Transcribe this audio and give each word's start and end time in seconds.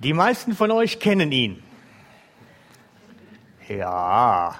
Die 0.00 0.12
meisten 0.12 0.54
von 0.54 0.70
euch 0.70 1.00
kennen 1.00 1.32
ihn. 1.32 1.60
Ja. 3.68 4.54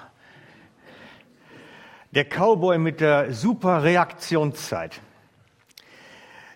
Der 2.11 2.25
Cowboy 2.25 2.77
mit 2.77 2.99
der 2.99 3.31
super 3.31 3.83
Reaktionszeit. 3.83 4.99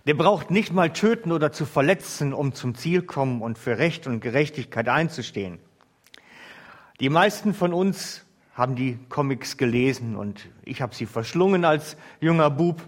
Der 0.06 0.16
braucht 0.16 0.52
nicht 0.52 0.74
mal 0.74 0.92
töten 0.92 1.32
oder 1.32 1.54
zu 1.54 1.66
verletzen, 1.66 2.34
um 2.34 2.54
zum 2.54 2.76
Ziel 2.76 3.04
kommen 3.04 3.42
und 3.42 3.58
für 3.58 3.78
Recht 3.78 4.06
und 4.06 4.20
Gerechtigkeit 4.20 4.90
einzustehen. 4.90 5.60
Die 7.00 7.08
meisten 7.08 7.54
von 7.54 7.74
uns 7.74 8.26
haben 8.54 8.76
die 8.76 9.00
Comics 9.08 9.56
gelesen 9.56 10.18
und 10.18 10.50
ich 10.66 10.82
habe 10.82 10.94
sie 10.94 11.06
verschlungen 11.06 11.64
als 11.64 11.96
junger 12.20 12.50
Bub 12.50 12.82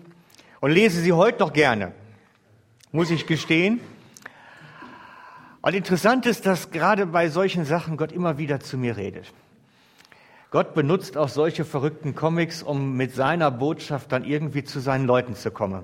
und 0.59 0.71
lese 0.71 0.99
sie 0.99 1.13
heute 1.13 1.39
noch 1.39 1.53
gerne, 1.53 1.93
muss 2.91 3.11
ich 3.11 3.25
gestehen. 3.27 3.79
Und 5.65 5.73
interessant 5.73 6.27
ist, 6.27 6.45
dass 6.45 6.69
gerade 6.69 7.07
bei 7.07 7.27
solchen 7.27 7.65
Sachen 7.65 7.97
Gott 7.97 8.11
immer 8.11 8.37
wieder 8.37 8.59
zu 8.59 8.77
mir 8.77 8.97
redet. 8.97 9.33
Gott 10.51 10.75
benutzt 10.75 11.17
auch 11.17 11.27
solche 11.27 11.65
verrückten 11.65 12.13
Comics, 12.13 12.61
um 12.61 12.95
mit 12.95 13.15
seiner 13.15 13.49
Botschaft 13.49 14.11
dann 14.11 14.25
irgendwie 14.25 14.63
zu 14.63 14.79
seinen 14.79 15.07
Leuten 15.07 15.33
zu 15.33 15.49
kommen. 15.49 15.81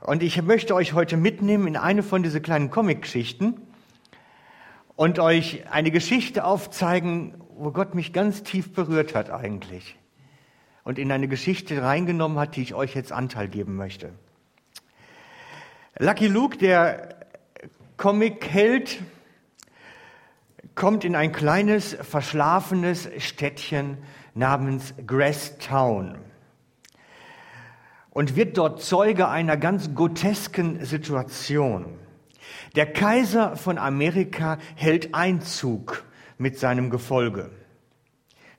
Und 0.00 0.22
ich 0.22 0.42
möchte 0.42 0.74
euch 0.74 0.92
heute 0.92 1.16
mitnehmen 1.16 1.66
in 1.66 1.78
eine 1.78 2.02
von 2.02 2.22
diesen 2.22 2.42
kleinen 2.42 2.70
Comic-Geschichten 2.70 3.62
und 4.96 5.18
euch 5.18 5.64
eine 5.70 5.90
Geschichte 5.90 6.44
aufzeigen, 6.44 7.40
wo 7.56 7.70
Gott 7.70 7.94
mich 7.94 8.12
ganz 8.12 8.42
tief 8.42 8.74
berührt 8.74 9.14
hat 9.14 9.30
eigentlich. 9.30 9.96
Und 10.84 10.98
in 10.98 11.10
eine 11.10 11.26
Geschichte 11.26 11.80
reingenommen 11.80 12.38
hat, 12.38 12.54
die 12.54 12.60
ich 12.60 12.74
euch 12.74 12.94
jetzt 12.94 13.12
Anteil 13.12 13.48
geben 13.48 13.76
möchte. 13.76 14.10
Lucky 15.98 16.26
Luke, 16.26 16.58
der 16.58 17.19
Comic-Held 18.00 19.02
kommt 20.74 21.04
in 21.04 21.14
ein 21.14 21.32
kleines, 21.32 21.94
verschlafenes 22.00 23.10
Städtchen 23.18 23.98
namens 24.34 24.94
Grasstown 25.06 26.16
und 28.08 28.36
wird 28.36 28.56
dort 28.56 28.80
Zeuge 28.80 29.28
einer 29.28 29.58
ganz 29.58 29.94
grotesken 29.94 30.82
Situation. 30.82 31.98
Der 32.74 32.90
Kaiser 32.90 33.54
von 33.56 33.76
Amerika 33.76 34.56
hält 34.76 35.14
Einzug 35.14 36.02
mit 36.38 36.58
seinem 36.58 36.88
Gefolge. 36.88 37.50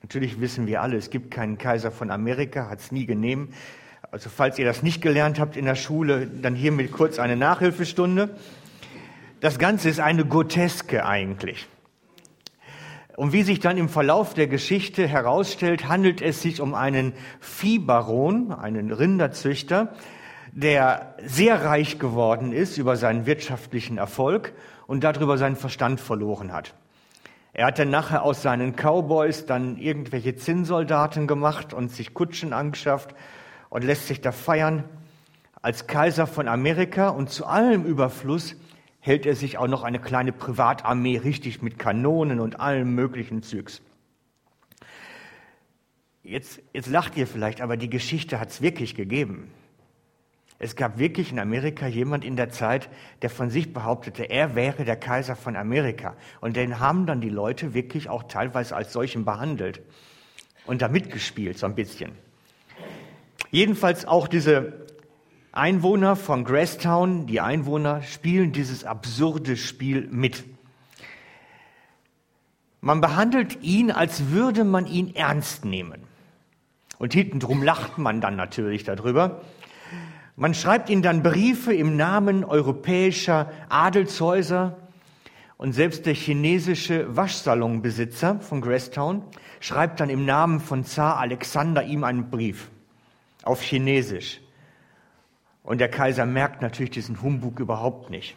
Natürlich 0.02 0.40
wissen 0.40 0.68
wir 0.68 0.82
alle, 0.82 0.96
es 0.96 1.10
gibt 1.10 1.32
keinen 1.32 1.58
Kaiser 1.58 1.90
von 1.90 2.12
Amerika, 2.12 2.70
hat 2.70 2.78
es 2.78 2.92
nie 2.92 3.06
genehm. 3.06 3.48
Also 4.12 4.30
falls 4.30 4.56
ihr 4.60 4.66
das 4.66 4.84
nicht 4.84 5.02
gelernt 5.02 5.40
habt 5.40 5.56
in 5.56 5.64
der 5.64 5.74
Schule, 5.74 6.28
dann 6.28 6.54
hiermit 6.54 6.92
kurz 6.92 7.18
eine 7.18 7.34
Nachhilfestunde. 7.34 8.36
Das 9.42 9.58
Ganze 9.58 9.88
ist 9.88 9.98
eine 9.98 10.24
Groteske 10.24 11.04
eigentlich. 11.04 11.66
Und 13.16 13.32
wie 13.32 13.42
sich 13.42 13.58
dann 13.58 13.76
im 13.76 13.88
Verlauf 13.88 14.34
der 14.34 14.46
Geschichte 14.46 15.04
herausstellt, 15.08 15.88
handelt 15.88 16.22
es 16.22 16.42
sich 16.42 16.60
um 16.60 16.74
einen 16.74 17.12
Viehbaron, 17.40 18.52
einen 18.52 18.92
Rinderzüchter, 18.92 19.94
der 20.52 21.16
sehr 21.26 21.64
reich 21.64 21.98
geworden 21.98 22.52
ist 22.52 22.78
über 22.78 22.96
seinen 22.96 23.26
wirtschaftlichen 23.26 23.98
Erfolg 23.98 24.52
und 24.86 25.02
darüber 25.02 25.36
seinen 25.38 25.56
Verstand 25.56 26.00
verloren 26.00 26.52
hat. 26.52 26.74
Er 27.52 27.66
hat 27.66 27.80
dann 27.80 27.90
nachher 27.90 28.22
aus 28.22 28.42
seinen 28.42 28.76
Cowboys 28.76 29.44
dann 29.44 29.76
irgendwelche 29.76 30.36
Zinnsoldaten 30.36 31.26
gemacht 31.26 31.74
und 31.74 31.90
sich 31.90 32.14
Kutschen 32.14 32.52
angeschafft 32.52 33.12
und 33.70 33.82
lässt 33.82 34.06
sich 34.06 34.20
da 34.20 34.30
feiern 34.30 34.84
als 35.62 35.88
Kaiser 35.88 36.28
von 36.28 36.46
Amerika 36.46 37.08
und 37.08 37.28
zu 37.28 37.44
allem 37.44 37.84
Überfluss 37.84 38.54
hält 39.02 39.26
er 39.26 39.34
sich 39.34 39.58
auch 39.58 39.66
noch 39.66 39.82
eine 39.82 39.98
kleine 39.98 40.32
Privatarmee 40.32 41.18
richtig 41.18 41.60
mit 41.60 41.76
Kanonen 41.76 42.38
und 42.38 42.60
allem 42.60 42.94
möglichen 42.94 43.42
Zügs. 43.42 43.82
Jetzt, 46.22 46.62
jetzt 46.72 46.88
lacht 46.88 47.16
ihr 47.16 47.26
vielleicht, 47.26 47.60
aber 47.60 47.76
die 47.76 47.90
Geschichte 47.90 48.38
hat 48.38 48.50
es 48.50 48.62
wirklich 48.62 48.94
gegeben. 48.94 49.50
Es 50.60 50.76
gab 50.76 51.00
wirklich 51.00 51.32
in 51.32 51.40
Amerika 51.40 51.88
jemand 51.88 52.24
in 52.24 52.36
der 52.36 52.50
Zeit, 52.50 52.88
der 53.22 53.30
von 53.30 53.50
sich 53.50 53.72
behauptete, 53.72 54.30
er 54.30 54.54
wäre 54.54 54.84
der 54.84 54.94
Kaiser 54.94 55.34
von 55.34 55.56
Amerika. 55.56 56.14
Und 56.40 56.54
den 56.54 56.78
haben 56.78 57.04
dann 57.04 57.20
die 57.20 57.28
Leute 57.28 57.74
wirklich 57.74 58.08
auch 58.08 58.22
teilweise 58.22 58.76
als 58.76 58.92
solchen 58.92 59.24
behandelt 59.24 59.82
und 60.64 60.80
da 60.80 60.86
mitgespielt, 60.86 61.58
so 61.58 61.66
ein 61.66 61.74
bisschen. 61.74 62.12
Jedenfalls 63.50 64.06
auch 64.06 64.28
diese 64.28 64.81
Einwohner 65.52 66.16
von 66.16 66.44
Grasstown, 66.44 67.26
die 67.26 67.42
Einwohner, 67.42 68.02
spielen 68.02 68.52
dieses 68.52 68.84
absurde 68.84 69.58
Spiel 69.58 70.08
mit. 70.10 70.44
Man 72.80 73.00
behandelt 73.02 73.62
ihn, 73.62 73.90
als 73.90 74.30
würde 74.30 74.64
man 74.64 74.86
ihn 74.86 75.14
ernst 75.14 75.66
nehmen. 75.66 76.02
Und 76.98 77.12
hintendrum 77.12 77.62
lacht 77.62 77.98
man 77.98 78.20
dann 78.22 78.34
natürlich 78.34 78.84
darüber. 78.84 79.42
Man 80.36 80.54
schreibt 80.54 80.88
ihnen 80.88 81.02
dann 81.02 81.22
Briefe 81.22 81.74
im 81.74 81.96
Namen 81.96 82.44
europäischer 82.44 83.52
Adelshäuser 83.68 84.78
und 85.58 85.74
selbst 85.74 86.06
der 86.06 86.14
chinesische 86.14 87.14
Waschsalonbesitzer 87.14 88.40
von 88.40 88.62
Grasstown 88.62 89.22
schreibt 89.60 90.00
dann 90.00 90.08
im 90.08 90.24
Namen 90.24 90.58
von 90.58 90.84
Zar 90.84 91.18
Alexander 91.18 91.84
ihm 91.84 92.04
einen 92.04 92.30
Brief 92.30 92.70
auf 93.44 93.60
Chinesisch. 93.62 94.41
Und 95.62 95.78
der 95.78 95.88
Kaiser 95.88 96.26
merkt 96.26 96.62
natürlich 96.62 96.90
diesen 96.90 97.22
Humbug 97.22 97.60
überhaupt 97.60 98.10
nicht. 98.10 98.36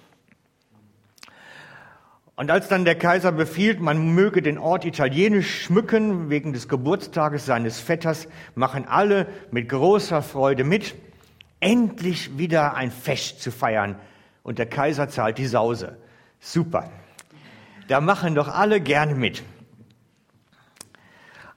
Und 2.35 2.51
als 2.51 2.67
dann 2.67 2.83
der 2.83 2.95
Kaiser 2.95 3.31
befiehlt, 3.31 3.79
man 3.79 4.13
möge 4.13 4.41
den 4.41 4.57
Ort 4.57 4.83
italienisch 4.83 5.63
schmücken 5.63 6.29
wegen 6.29 6.51
des 6.51 6.67
Geburtstages 6.67 7.45
seines 7.45 7.79
Vetters, 7.79 8.27
machen 8.55 8.85
alle 8.87 9.27
mit 9.51 9.69
großer 9.69 10.21
Freude 10.21 10.65
mit, 10.65 10.95
endlich 11.61 12.37
wieder 12.37 12.75
ein 12.75 12.91
Fest 12.91 13.41
zu 13.41 13.51
feiern. 13.51 13.95
Und 14.43 14.59
der 14.59 14.65
Kaiser 14.65 15.07
zahlt 15.07 15.37
die 15.37 15.47
Sause. 15.47 15.97
Super. 16.41 16.91
Da 17.87 18.01
machen 18.01 18.35
doch 18.35 18.49
alle 18.49 18.81
gerne 18.81 19.15
mit. 19.15 19.43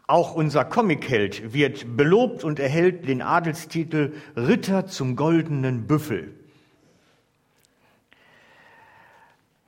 Auch 0.08 0.34
unser 0.34 0.64
Comicheld 0.64 1.52
wird 1.52 1.98
belobt 1.98 2.42
und 2.42 2.58
erhält 2.58 3.06
den 3.06 3.20
Adelstitel 3.20 4.14
Ritter 4.34 4.86
zum 4.86 5.16
goldenen 5.16 5.86
Büffel. 5.86 6.34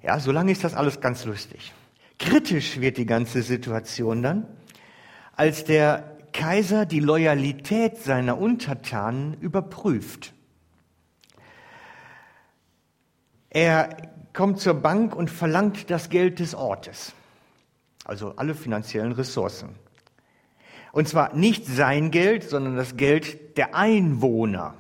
Ja, 0.03 0.19
solange 0.19 0.51
ist 0.51 0.65
das 0.65 0.73
alles 0.73 1.03
ganz 1.03 1.27
lustig. 1.27 1.75
Kritisch 2.19 2.81
wird 2.81 2.97
die 2.97 3.05
ganze 3.05 3.43
Situation 3.43 4.23
dann, 4.23 4.47
als 5.37 5.65
der 5.65 6.17
Kaiser 6.33 6.87
die 6.87 7.01
Loyalität 7.01 7.99
seiner 7.99 8.39
Untertanen 8.39 9.34
überprüft. 9.43 10.33
Er 13.51 13.95
kommt 14.33 14.59
zur 14.59 14.75
Bank 14.75 15.15
und 15.15 15.28
verlangt 15.31 15.91
das 15.91 16.09
Geld 16.09 16.39
des 16.39 16.55
Ortes, 16.55 17.12
also 18.07 18.37
alle 18.37 18.55
finanziellen 18.55 19.12
Ressourcen. 19.12 19.75
Und 20.93 21.09
zwar 21.09 21.34
nicht 21.34 21.67
sein 21.67 22.11
Geld, 22.11 22.45
sondern 22.45 22.77
das 22.77 22.97
Geld 22.97 23.56
der 23.56 23.75
Einwohner. 23.75 24.75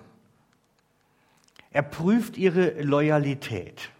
Er 1.70 1.82
prüft 1.82 2.36
ihre 2.36 2.82
Loyalität. 2.82 3.90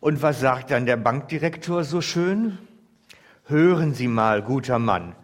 Und 0.00 0.22
was 0.22 0.40
sagt 0.40 0.70
dann 0.70 0.86
der 0.86 0.96
Bankdirektor 0.96 1.84
so 1.84 2.00
schön? 2.00 2.58
Hören 3.46 3.94
Sie 3.94 4.06
mal, 4.06 4.42
guter 4.42 4.78
Mann. 4.78 5.16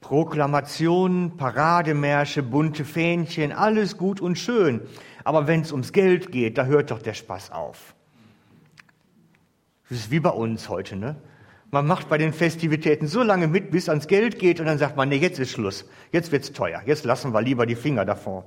Proklamationen, 0.00 1.36
Parademärsche, 1.36 2.42
bunte 2.42 2.84
Fähnchen, 2.84 3.52
alles 3.52 3.96
gut 3.96 4.20
und 4.20 4.38
schön. 4.38 4.80
Aber 5.24 5.46
wenn 5.46 5.60
es 5.60 5.72
ums 5.72 5.92
Geld 5.92 6.32
geht, 6.32 6.56
da 6.56 6.64
hört 6.64 6.90
doch 6.90 7.02
der 7.02 7.14
Spaß 7.14 7.50
auf. 7.50 7.94
Das 9.88 9.98
ist 9.98 10.10
wie 10.10 10.20
bei 10.20 10.30
uns 10.30 10.68
heute, 10.68 10.96
ne? 10.96 11.16
Man 11.70 11.86
macht 11.86 12.08
bei 12.08 12.18
den 12.18 12.32
Festivitäten 12.32 13.06
so 13.06 13.22
lange 13.22 13.46
mit, 13.46 13.70
bis 13.70 13.88
ans 13.88 14.08
Geld 14.08 14.38
geht 14.40 14.58
und 14.58 14.66
dann 14.66 14.78
sagt 14.78 14.96
man, 14.96 15.08
nee, 15.08 15.16
jetzt 15.16 15.38
ist 15.38 15.52
Schluss. 15.52 15.84
Jetzt 16.10 16.32
wird's 16.32 16.52
teuer. 16.52 16.82
Jetzt 16.84 17.04
lassen 17.04 17.32
wir 17.32 17.40
lieber 17.40 17.64
die 17.64 17.76
Finger 17.76 18.04
davon. 18.04 18.42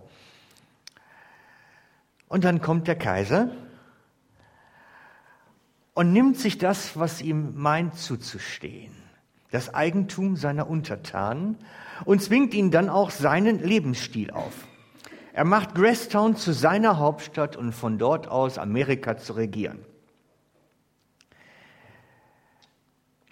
Und 2.27 2.43
dann 2.43 2.61
kommt 2.61 2.87
der 2.87 2.95
Kaiser 2.95 3.49
und 5.93 6.11
nimmt 6.11 6.37
sich 6.37 6.57
das, 6.57 6.97
was 6.97 7.21
ihm 7.21 7.53
meint 7.55 7.95
zuzustehen, 7.95 8.93
das 9.51 9.73
Eigentum 9.73 10.35
seiner 10.35 10.69
Untertanen 10.69 11.57
und 12.03 12.21
zwingt 12.21 12.53
ihnen 12.53 12.71
dann 12.71 12.89
auch 12.89 13.11
seinen 13.11 13.63
Lebensstil 13.63 14.31
auf. 14.31 14.67
Er 15.31 15.45
macht 15.45 15.75
Grasstown 15.75 16.35
zu 16.35 16.51
seiner 16.53 16.97
Hauptstadt 16.97 17.55
und 17.55 17.71
von 17.71 17.97
dort 17.97 18.27
aus 18.27 18.57
Amerika 18.57 19.17
zu 19.17 19.33
regieren. 19.33 19.79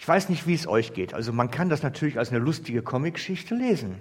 Ich 0.01 0.07
weiß 0.07 0.29
nicht, 0.29 0.47
wie 0.47 0.55
es 0.55 0.65
euch 0.65 0.93
geht. 0.93 1.13
Also 1.13 1.31
man 1.31 1.51
kann 1.51 1.69
das 1.69 1.83
natürlich 1.83 2.17
als 2.17 2.31
eine 2.31 2.39
lustige 2.39 2.81
Comicgeschichte 2.81 3.53
lesen. 3.53 3.99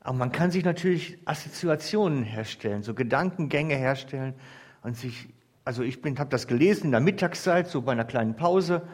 Aber 0.00 0.18
man 0.18 0.32
kann 0.32 0.50
sich 0.50 0.64
natürlich 0.64 1.18
Assoziationen 1.24 2.24
herstellen, 2.24 2.82
so 2.82 2.94
Gedankengänge 2.94 3.76
herstellen 3.76 4.34
und 4.82 4.96
sich 4.96 5.28
also 5.64 5.84
ich 5.84 5.98
habe 6.02 6.30
das 6.30 6.48
gelesen 6.48 6.86
in 6.86 6.90
der 6.90 7.00
Mittagszeit, 7.00 7.68
so 7.68 7.82
bei 7.82 7.92
einer 7.92 8.06
kleinen 8.06 8.34
Pause, 8.34 8.88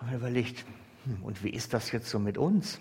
und 0.00 0.10
mir 0.10 0.16
überlegt, 0.16 0.64
hm, 1.04 1.22
und 1.22 1.44
wie 1.44 1.50
ist 1.50 1.74
das 1.74 1.92
jetzt 1.92 2.08
so 2.08 2.18
mit 2.18 2.38
uns? 2.38 2.80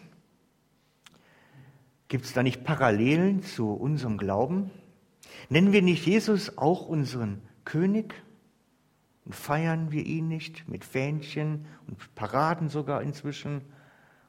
Gibt 2.08 2.26
es 2.26 2.34
da 2.34 2.42
nicht 2.42 2.64
Parallelen 2.64 3.44
zu 3.44 3.74
unserem 3.74 4.18
Glauben? 4.18 4.72
Nennen 5.50 5.72
wir 5.72 5.84
nicht 5.84 6.08
Jesus 6.08 6.58
auch 6.58 6.88
unseren 6.88 7.42
König? 7.64 8.16
Und 9.26 9.36
feiern 9.36 9.92
wir 9.92 10.06
ihn 10.06 10.28
nicht 10.28 10.70
mit 10.70 10.86
Fähnchen 10.86 11.66
und 11.88 12.16
Paraden 12.16 12.70
sogar 12.70 13.02
inzwischen 13.02 13.62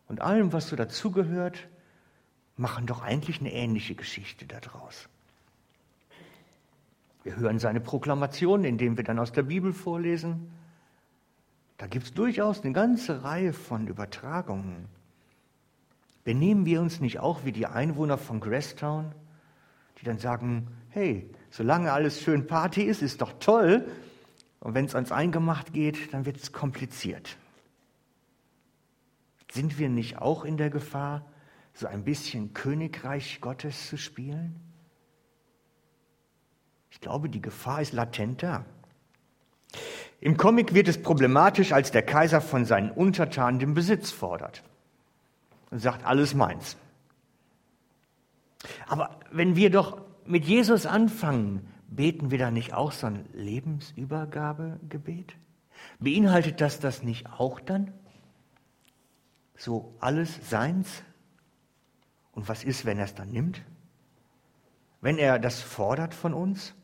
und 0.09 0.21
allem, 0.21 0.53
was 0.53 0.69
so 0.69 0.77
dazugehört? 0.77 1.69
Machen 2.57 2.87
doch 2.87 3.03
eigentlich 3.03 3.41
eine 3.41 3.53
ähnliche 3.53 3.95
Geschichte 3.95 4.47
daraus. 4.47 5.09
Wir 7.25 7.37
hören 7.37 7.59
seine 7.59 7.81
Proklamation, 7.81 8.65
indem 8.65 8.97
wir 8.97 9.05
dann 9.05 9.19
aus 9.19 9.33
der 9.33 9.43
Bibel 9.43 9.73
vorlesen. 9.73 10.51
Da 11.77 11.87
gibt 11.87 12.07
es 12.07 12.15
durchaus 12.15 12.63
eine 12.63 12.73
ganze 12.73 13.25
Reihe 13.25 13.53
von 13.53 13.89
Übertragungen. 13.89 14.87
Benehmen 16.25 16.65
wir 16.65 16.81
uns 16.81 17.01
nicht 17.01 17.19
auch 17.19 17.45
wie 17.45 17.53
die 17.53 17.67
Einwohner 17.67 18.17
von 18.17 18.41
Grasstown, 18.41 19.13
die 20.01 20.05
dann 20.05 20.19
sagen, 20.19 20.69
hey, 20.91 21.29
solange 21.51 21.93
alles 21.93 22.23
schön 22.23 22.47
Party 22.47 22.83
ist, 22.83 23.03
ist 23.03 23.21
doch 23.21 23.33
toll. 23.39 23.87
Und 24.67 24.75
wenn 24.75 24.87
es 24.87 24.97
ans 24.97 25.13
Eingemacht 25.13 25.73
geht, 25.73 26.13
dann 26.13 26.27
wird 26.27 26.39
es 26.39 26.51
kompliziert. 26.51 27.37
Sind 29.53 29.79
wir 29.79 29.89
nicht 29.89 30.19
auch 30.19 30.45
in 30.45 30.57
der 30.57 30.71
Gefahr, 30.71 31.25
so 31.73 31.87
ein 31.87 32.03
bisschen 32.03 32.53
Königreich 32.53 33.41
Gottes 33.41 33.89
zu 33.89 33.97
spielen? 33.97 34.59
Ich 36.91 37.01
glaube, 37.01 37.29
die 37.29 37.41
Gefahr 37.41 37.81
ist 37.81 37.93
latent 37.93 38.43
da. 38.43 38.65
Im 40.19 40.37
Comic 40.37 40.75
wird 40.75 40.89
es 40.89 41.01
problematisch, 41.01 41.71
als 41.71 41.93
der 41.93 42.03
Kaiser 42.03 42.41
von 42.41 42.65
seinen 42.65 42.91
Untertanen 42.91 43.61
den 43.61 43.75
Besitz 43.75 44.11
fordert 44.11 44.65
und 45.71 45.79
sagt, 45.79 46.05
alles 46.05 46.35
meins. 46.35 46.77
Aber 48.89 49.21
wenn 49.31 49.55
wir 49.55 49.71
doch 49.71 50.01
mit 50.25 50.45
Jesus 50.45 50.87
anfangen, 50.87 51.73
beten 51.89 52.31
wir 52.31 52.39
da 52.39 52.51
nicht 52.51 52.75
auch 52.75 52.93
so 52.93 53.07
ein 53.07 53.27
Lebensübergabegebet? 53.33 55.35
Beinhaltet 55.99 56.61
das 56.61 56.81
das 56.81 57.03
nicht 57.03 57.31
auch 57.31 57.61
dann? 57.61 57.93
So 59.57 59.95
alles 60.01 60.49
seins? 60.49 61.03
Und 62.33 62.49
was 62.49 62.65
ist, 62.65 62.85
wenn 62.85 62.99
er 62.99 63.05
es 63.05 63.15
dann 63.15 63.31
nimmt? 63.31 63.63
Wenn 65.01 65.19
er 65.19 65.39
das 65.39 65.63
fordert 65.63 66.15
von 66.15 66.35
uns? 66.35 66.75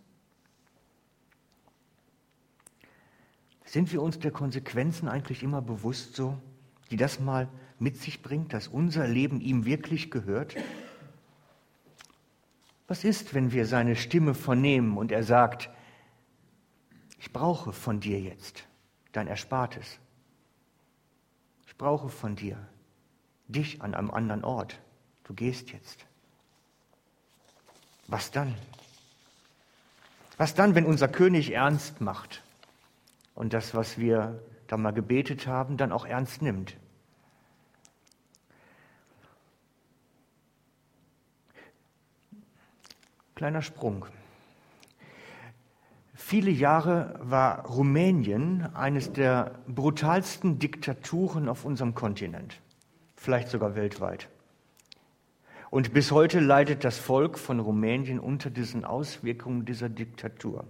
Sind 3.64 3.92
wir 3.92 4.02
uns 4.02 4.18
der 4.18 4.30
Konsequenzen 4.30 5.08
eigentlich 5.08 5.42
immer 5.42 5.62
bewusst 5.62 6.14
so, 6.14 6.38
die 6.90 6.96
das 6.96 7.20
mal 7.20 7.48
mit 7.78 7.96
sich 7.96 8.22
bringt, 8.22 8.52
dass 8.52 8.68
unser 8.68 9.08
Leben 9.08 9.40
ihm 9.40 9.64
wirklich 9.64 10.10
gehört? 10.10 10.56
Was 12.92 13.04
ist, 13.04 13.32
wenn 13.32 13.52
wir 13.52 13.64
seine 13.64 13.96
Stimme 13.96 14.34
vernehmen 14.34 14.98
und 14.98 15.12
er 15.12 15.24
sagt, 15.24 15.70
ich 17.18 17.32
brauche 17.32 17.72
von 17.72 18.00
dir 18.00 18.20
jetzt 18.20 18.64
dein 19.12 19.28
Erspartes. 19.28 19.98
Ich 21.66 21.74
brauche 21.78 22.10
von 22.10 22.36
dir 22.36 22.58
dich 23.48 23.80
an 23.80 23.94
einem 23.94 24.10
anderen 24.10 24.44
Ort. 24.44 24.78
Du 25.24 25.32
gehst 25.32 25.70
jetzt. 25.70 26.04
Was 28.08 28.30
dann? 28.30 28.54
Was 30.36 30.54
dann, 30.54 30.74
wenn 30.74 30.84
unser 30.84 31.08
König 31.08 31.52
ernst 31.52 32.02
macht 32.02 32.42
und 33.34 33.54
das, 33.54 33.74
was 33.74 33.96
wir 33.96 34.38
da 34.66 34.76
mal 34.76 34.92
gebetet 34.92 35.46
haben, 35.46 35.78
dann 35.78 35.92
auch 35.92 36.04
ernst 36.04 36.42
nimmt? 36.42 36.76
Kleiner 43.42 43.62
Sprung. 43.62 44.06
Viele 46.14 46.52
Jahre 46.52 47.18
war 47.24 47.66
Rumänien 47.66 48.72
eines 48.72 49.12
der 49.12 49.58
brutalsten 49.66 50.60
Diktaturen 50.60 51.48
auf 51.48 51.64
unserem 51.64 51.96
Kontinent, 51.96 52.60
vielleicht 53.16 53.48
sogar 53.48 53.74
weltweit. 53.74 54.28
Und 55.70 55.92
bis 55.92 56.12
heute 56.12 56.38
leidet 56.38 56.84
das 56.84 56.98
Volk 56.98 57.36
von 57.36 57.58
Rumänien 57.58 58.20
unter 58.20 58.48
diesen 58.48 58.84
Auswirkungen 58.84 59.64
dieser 59.64 59.88
Diktatur. 59.88 60.64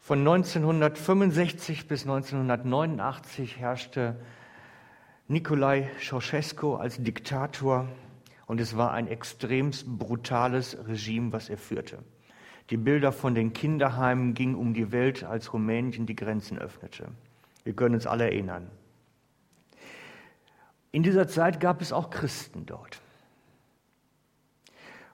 Von 0.00 0.18
1965 0.18 1.88
bis 1.88 2.02
1989 2.02 3.56
herrschte 3.56 4.16
Nicolae 5.28 5.88
Ceausescu 5.98 6.74
als 6.74 7.02
Diktator 7.02 7.88
und 8.50 8.60
es 8.60 8.76
war 8.76 8.90
ein 8.90 9.06
extremst 9.06 9.86
brutales 9.86 10.76
Regime, 10.88 11.32
was 11.32 11.48
er 11.48 11.56
führte. 11.56 11.98
Die 12.70 12.76
Bilder 12.76 13.12
von 13.12 13.36
den 13.36 13.52
Kinderheimen 13.52 14.34
gingen 14.34 14.56
um 14.56 14.74
die 14.74 14.90
Welt, 14.90 15.22
als 15.22 15.52
Rumänien 15.52 16.04
die 16.04 16.16
Grenzen 16.16 16.58
öffnete. 16.58 17.12
Wir 17.62 17.74
können 17.74 17.94
uns 17.94 18.08
alle 18.08 18.24
erinnern. 18.24 18.68
In 20.90 21.04
dieser 21.04 21.28
Zeit 21.28 21.60
gab 21.60 21.80
es 21.80 21.92
auch 21.92 22.10
Christen 22.10 22.66
dort. 22.66 23.00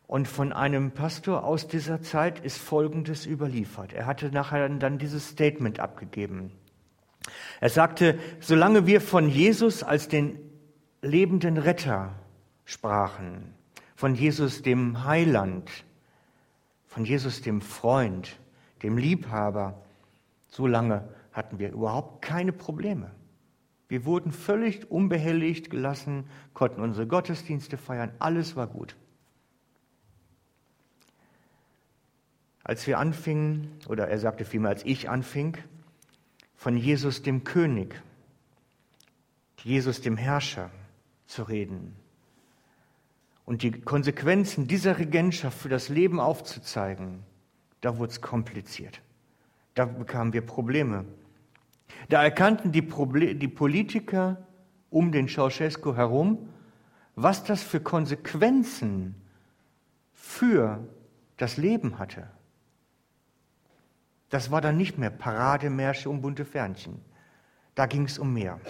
Und 0.07 0.29
von 0.29 0.55
einem 0.55 0.93
Pastor 0.93 1.45
aus 1.45 1.69
dieser 1.69 2.01
Zeit 2.01 2.43
ist 2.43 2.57
Folgendes 2.57 3.27
überliefert. 3.27 3.93
Er 3.93 4.07
hatte 4.07 4.31
nachher 4.31 4.67
dann 4.71 4.97
dieses 4.97 5.29
Statement 5.29 5.79
abgegeben. 5.79 6.53
Er 7.61 7.69
sagte, 7.69 8.19
solange 8.41 8.87
wir 8.87 9.03
von 9.03 9.29
Jesus 9.29 9.83
als 9.83 10.09
den 10.09 10.39
lebenden 11.03 11.59
Retter 11.59 12.15
sprachen, 12.67 13.55
von 13.95 14.15
Jesus 14.15 14.61
dem 14.61 15.05
Heiland, 15.05 15.71
von 16.87 17.07
Jesus 17.07 17.41
dem 17.41 17.63
Freund, 17.63 18.39
dem 18.83 18.99
Liebhaber, 18.99 19.83
so 20.49 20.67
lange 20.67 21.09
hatten 21.33 21.59
wir 21.59 21.73
überhaupt 21.73 22.23
keine 22.23 22.53
Probleme. 22.53 23.11
Wir 23.89 24.05
wurden 24.05 24.33
völlig 24.33 24.91
unbehelligt 24.91 25.71
gelassen, 25.71 26.29
konnten 26.53 26.81
unsere 26.81 27.07
Gottesdienste 27.07 27.77
feiern, 27.79 28.13
alles 28.19 28.57
war 28.57 28.67
gut. 28.67 28.97
Als 32.65 32.85
wir 32.89 32.99
anfingen, 32.99 33.71
oder 33.89 34.09
er 34.09 34.19
sagte 34.19 34.45
vielmehr, 34.45 34.71
als 34.71 34.85
ich 34.85 35.09
anfing, 35.09 35.57
von 36.57 36.77
Jesus 36.77 37.23
dem 37.23 37.45
König, 37.45 38.03
Jesus 39.63 40.01
dem 40.01 40.17
Herrscher 40.17 40.71
zu 41.27 41.45
reden, 41.45 41.95
und 43.47 43.63
die 43.63 43.71
Konsequenzen 43.71 44.67
dieser 44.67 44.99
Regentschaft 44.99 45.59
für 45.59 45.69
das 45.71 45.89
Leben 45.89 46.21
aufzuzeigen, 46.21 47.23
da 47.81 47.97
wurde 47.97 48.13
es 48.13 48.21
kompliziert. 48.21 49.01
Da 49.75 49.87
bekamen 49.87 50.33
wir 50.33 50.43
Probleme. 50.43 51.05
Da 52.09 52.23
erkannten 52.23 52.73
die, 52.73 52.83
Proble 52.83 53.35
die 53.35 53.49
Politiker 53.49 54.47
um 54.91 55.13
den 55.13 55.29
Ceausescu 55.29 55.95
herum, 55.95 56.49
was 57.15 57.45
das 57.45 57.63
für 57.63 57.81
Konsequenzen 57.81 59.15
für 60.13 60.87
das 61.37 61.57
Leben 61.57 61.99
hatte. 61.99 62.29
Das 64.29 64.51
war 64.51 64.61
dann 64.61 64.77
nicht 64.77 64.99
mehr 64.99 65.11
Parademärsche 65.11 66.11
und 66.11 66.21
bunte 66.21 66.45
Fernchen. 66.45 67.01
Da 67.75 67.87
ging 67.87 68.05
es 68.05 68.19
um 68.19 68.33
mehr. 68.33 68.61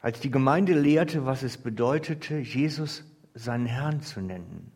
Als 0.00 0.20
die 0.20 0.30
Gemeinde 0.30 0.72
lehrte, 0.72 1.26
was 1.26 1.42
es 1.42 1.58
bedeutete, 1.58 2.38
Jesus 2.38 3.04
seinen 3.34 3.66
Herrn 3.66 4.00
zu 4.00 4.20
nennen, 4.20 4.72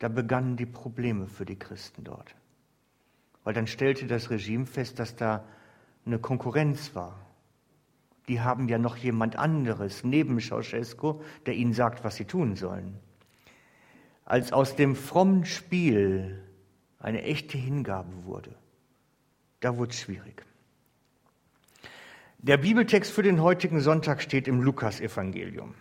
da 0.00 0.08
begannen 0.08 0.56
die 0.56 0.66
Probleme 0.66 1.28
für 1.28 1.44
die 1.44 1.58
Christen 1.58 2.02
dort. 2.04 2.34
Weil 3.44 3.54
dann 3.54 3.66
stellte 3.66 4.06
das 4.06 4.30
Regime 4.30 4.66
fest, 4.66 4.98
dass 4.98 5.14
da 5.14 5.44
eine 6.04 6.18
Konkurrenz 6.18 6.94
war. 6.94 7.20
Die 8.28 8.40
haben 8.40 8.68
ja 8.68 8.78
noch 8.78 8.96
jemand 8.96 9.36
anderes 9.36 10.02
neben 10.02 10.40
Ceausescu, 10.40 11.20
der 11.46 11.54
ihnen 11.54 11.74
sagt, 11.74 12.04
was 12.04 12.16
sie 12.16 12.24
tun 12.24 12.56
sollen. 12.56 12.98
Als 14.24 14.52
aus 14.52 14.76
dem 14.76 14.96
frommen 14.96 15.44
Spiel 15.44 16.42
eine 16.98 17.22
echte 17.22 17.58
Hingabe 17.58 18.24
wurde, 18.24 18.54
da 19.60 19.76
wurde 19.76 19.90
es 19.90 20.00
schwierig. 20.00 20.44
Der 22.46 22.58
Bibeltext 22.58 23.10
für 23.10 23.22
den 23.22 23.40
heutigen 23.40 23.80
Sonntag 23.80 24.20
steht 24.20 24.48
im 24.48 24.60
Lukasevangelium. 24.60 25.74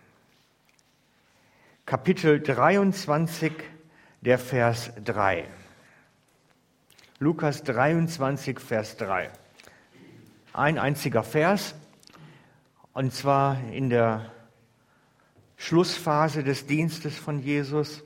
Kapitel 1.85 2.39
23, 2.39 3.51
der 4.21 4.39
Vers 4.39 4.93
3. 5.03 5.43
Lukas 7.19 7.63
23, 7.63 8.61
Vers 8.61 8.95
3. 8.95 9.29
Ein 10.53 10.77
einziger 10.77 11.23
Vers, 11.23 11.75
und 12.93 13.11
zwar 13.11 13.61
in 13.73 13.89
der 13.89 14.31
Schlussphase 15.57 16.45
des 16.45 16.65
Dienstes 16.65 17.17
von 17.17 17.41
Jesus. 17.41 18.05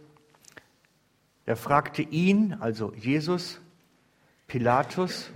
Er 1.45 1.57
fragte 1.57 2.01
ihn, 2.01 2.57
also 2.59 2.91
Jesus, 2.95 3.61
Pilatus, 4.47 5.29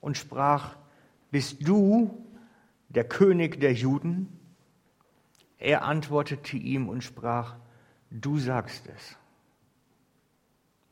und 0.00 0.16
sprach, 0.16 0.76
bist 1.30 1.58
du 1.60 2.24
der 2.88 3.04
König 3.04 3.60
der 3.60 3.72
Juden? 3.72 4.28
Er 5.58 5.84
antwortete 5.84 6.56
ihm 6.56 6.88
und 6.88 7.02
sprach, 7.02 7.56
du 8.10 8.38
sagst 8.38 8.86
es. 8.86 9.16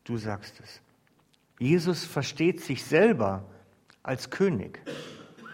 Du 0.05 0.17
sagst 0.17 0.61
es. 0.61 0.81
Jesus 1.59 2.05
versteht 2.05 2.61
sich 2.61 2.85
selber 2.85 3.45
als 4.03 4.31
König, 4.31 4.81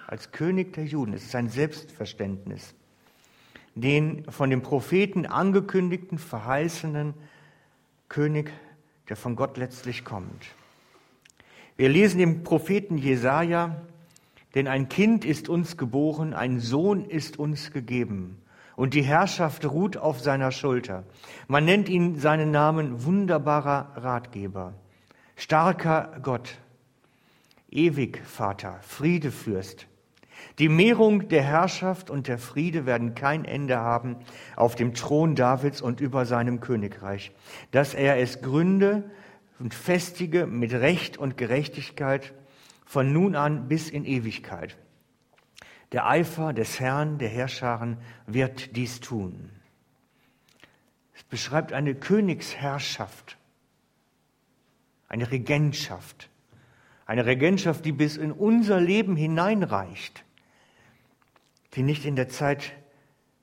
als 0.07 0.33
König 0.33 0.73
der 0.73 0.85
Juden. 0.85 1.15
Es 1.15 1.25
ist 1.25 1.35
ein 1.35 1.49
Selbstverständnis, 1.49 2.75
den 3.75 4.31
von 4.31 4.51
den 4.51 4.63
Propheten 4.63 5.27
angekündigten, 5.27 6.19
verheißenen 6.19 7.15
König, 8.09 8.53
der 9.09 9.17
von 9.17 9.37
Gott 9.37 9.57
letztlich 9.57 10.05
kommt. 10.05 10.45
Wir 11.77 11.89
lesen 11.89 12.21
im 12.21 12.45
Propheten 12.45 12.99
Jesaja, 12.99 13.81
denn 14.55 14.69
ein 14.69 14.89
Kind 14.89 15.25
ist 15.25 15.49
uns 15.49 15.77
geboren, 15.77 16.35
ein 16.35 16.61
Sohn 16.61 17.05
ist 17.05 17.39
uns 17.39 17.73
gegeben 17.73 18.43
und 18.77 18.95
die 18.95 19.03
Herrschaft 19.03 19.65
ruht 19.65 19.97
auf 19.97 20.21
seiner 20.21 20.51
Schulter. 20.51 21.05
Man 21.49 21.65
nennt 21.65 21.89
ihn 21.89 22.19
seinen 22.19 22.51
Namen 22.51 23.05
wunderbarer 23.05 23.93
Ratgeber, 23.97 24.75
starker 25.37 26.19
Gott, 26.23 26.59
ewig 27.71 28.21
Vater, 28.25 28.79
Friedefürst. 28.83 29.87
Die 30.59 30.69
Mehrung 30.69 31.29
der 31.29 31.43
Herrschaft 31.43 32.11
und 32.11 32.29
der 32.29 32.39
Friede 32.39 32.85
werden 32.85 33.15
kein 33.15 33.45
Ende 33.45 33.79
haben 33.79 34.17
auf 34.57 34.75
dem 34.75 34.93
Thron 34.93 35.35
Davids 35.35 35.81
und 35.81 36.01
über 36.01 36.27
seinem 36.27 36.61
Königreich, 36.61 37.33
dass 37.71 37.95
er 37.95 38.19
es 38.19 38.43
gründe 38.43 39.05
und 39.59 39.73
festige 39.73 40.47
mit 40.47 40.73
Recht 40.73 41.17
und 41.17 41.37
Gerechtigkeit 41.37 42.35
von 42.93 43.11
nun 43.11 43.37
an 43.37 43.69
bis 43.69 43.89
in 43.89 44.05
Ewigkeit. 44.05 44.77
Der 45.93 46.07
Eifer 46.07 46.53
des 46.53 46.79
Herrn, 46.79 47.17
der 47.17 47.31
Herrscharen, 47.31 47.97
wird 48.27 48.77
dies 48.77 49.01
tun. 49.01 49.49
Es 51.15 51.23
beschreibt 51.23 51.73
eine 51.73 51.95
Königsherrschaft, 51.95 53.39
eine 55.09 55.31
Regentschaft, 55.31 56.29
eine 57.07 57.25
Regentschaft, 57.25 57.87
die 57.87 57.93
bis 57.93 58.19
in 58.19 58.31
unser 58.31 58.79
Leben 58.79 59.17
hineinreicht, 59.17 60.27
die 61.73 61.83
nicht 61.83 62.05
in 62.05 62.15
der 62.15 62.29
Zeit 62.29 62.75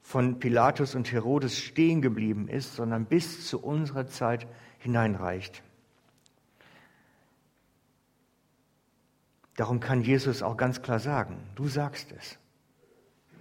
von 0.04 0.38
Pilatus 0.38 0.94
und 0.94 1.12
Herodes 1.12 1.58
stehen 1.58 2.04
geblieben 2.04 2.48
ist, 2.48 2.76
sondern 2.76 3.06
bis 3.06 3.48
zu 3.48 3.60
unserer 3.64 4.06
Zeit 4.06 4.46
hineinreicht. 4.78 5.64
Darum 9.60 9.82
kann 9.82 10.04
Jesus 10.04 10.42
auch 10.42 10.56
ganz 10.56 10.82
klar 10.82 11.00
sagen, 11.00 11.36
du 11.56 11.68
sagst 11.68 12.14
es. 12.14 12.40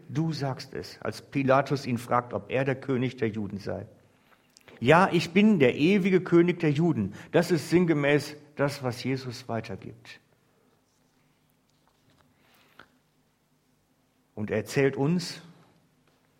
Du 0.08 0.32
sagst 0.32 0.74
es, 0.74 1.00
als 1.00 1.22
Pilatus 1.22 1.86
ihn 1.86 1.96
fragt, 1.96 2.34
ob 2.34 2.50
er 2.50 2.64
der 2.64 2.74
König 2.74 3.18
der 3.18 3.28
Juden 3.28 3.58
sei. 3.58 3.86
Ja, 4.80 5.10
ich 5.12 5.30
bin 5.30 5.60
der 5.60 5.76
ewige 5.76 6.20
König 6.20 6.58
der 6.58 6.72
Juden. 6.72 7.14
Das 7.30 7.52
ist 7.52 7.70
sinngemäß 7.70 8.34
das, 8.56 8.82
was 8.82 9.04
Jesus 9.04 9.48
weitergibt. 9.48 10.18
Und 14.34 14.50
er 14.50 14.56
erzählt 14.56 14.96
uns 14.96 15.40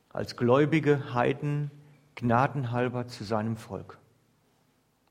als 0.09 0.37
gläubige 0.37 1.15
Heiden 1.15 1.71
gnadenhalber 2.17 3.07
zu 3.07 3.23
seinem 3.23 3.57
Volk. 3.57 3.97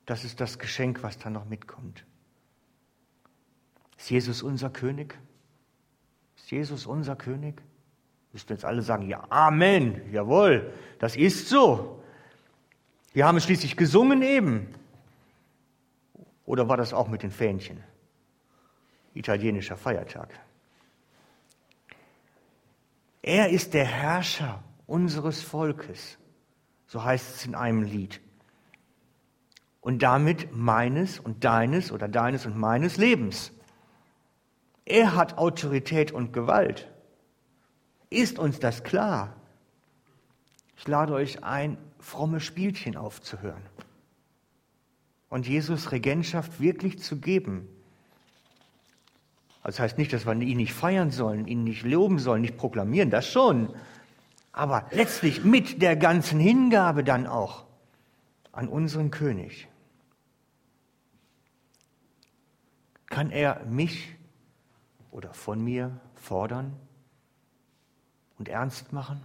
Das 0.05 0.25
ist 0.25 0.41
das 0.41 0.59
Geschenk, 0.59 1.03
was 1.03 1.17
da 1.19 1.29
noch 1.29 1.45
mitkommt. 1.45 2.05
Ist 3.97 4.09
Jesus 4.09 4.43
unser 4.43 4.69
König? 4.69 5.17
Ist 6.35 6.51
Jesus 6.51 6.85
unser 6.85 7.15
König? 7.15 7.61
Müssten 8.31 8.53
jetzt 8.53 8.65
alle 8.65 8.81
sagen, 8.81 9.07
ja, 9.07 9.25
Amen, 9.29 10.01
jawohl, 10.11 10.73
das 10.99 11.15
ist 11.15 11.49
so. 11.49 12.03
Wir 13.13 13.25
haben 13.25 13.37
es 13.37 13.45
schließlich 13.45 13.75
gesungen 13.77 14.21
eben. 14.21 14.67
Oder 16.45 16.69
war 16.69 16.77
das 16.77 16.93
auch 16.93 17.07
mit 17.07 17.23
den 17.23 17.31
Fähnchen? 17.31 17.83
Italienischer 19.13 19.75
Feiertag. 19.75 20.29
Er 23.21 23.49
ist 23.49 23.73
der 23.73 23.85
Herrscher 23.85 24.63
unseres 24.85 25.41
Volkes, 25.41 26.17
so 26.85 27.03
heißt 27.03 27.35
es 27.35 27.45
in 27.45 27.55
einem 27.55 27.81
Lied. 27.81 28.21
Und 29.81 30.03
damit 30.03 30.55
meines 30.55 31.19
und 31.19 31.43
deines 31.43 31.91
oder 31.91 32.07
deines 32.07 32.45
und 32.45 32.55
meines 32.57 32.97
Lebens. 32.97 33.51
Er 34.87 35.15
hat 35.15 35.37
Autorität 35.37 36.13
und 36.13 36.31
Gewalt. 36.31 36.87
Ist 38.09 38.39
uns 38.39 38.59
das 38.59 38.83
klar? 38.83 39.35
Ich 40.77 40.87
lade 40.87 41.13
euch 41.13 41.43
ein, 41.43 41.77
fromme 41.99 42.39
Spielchen 42.39 42.95
aufzuhören 42.95 43.61
und 45.29 45.45
Jesus 45.45 45.91
Regentschaft 45.91 46.61
wirklich 46.61 46.99
zu 46.99 47.17
geben. 47.17 47.67
Das 49.61 49.77
heißt 49.77 49.97
nicht, 49.97 50.13
dass 50.13 50.25
wir 50.25 50.33
ihn 50.33 50.55
nicht 50.55 50.71
feiern 50.71 51.11
sollen, 51.11 51.47
ihn 51.47 51.65
nicht 51.65 51.83
loben 51.83 52.19
sollen, 52.19 52.41
nicht 52.41 52.55
proklamieren, 52.55 53.09
das 53.09 53.29
schon. 53.29 53.75
Aber 54.53 54.87
letztlich 54.91 55.43
mit 55.43 55.81
der 55.81 55.97
ganzen 55.97 56.39
Hingabe 56.39 57.03
dann 57.03 57.27
auch 57.27 57.65
an 58.53 58.69
unseren 58.69 59.11
König. 59.11 59.67
Kann 63.07 63.31
er 63.31 63.65
mich 63.65 64.16
oder 65.11 65.33
von 65.33 65.63
mir 65.63 65.99
fordern 66.15 66.75
und 68.37 68.49
ernst 68.49 68.93
machen? 68.93 69.21